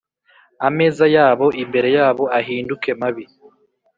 [0.67, 3.25] Ameza yabo imbere yabo ahinduke mabi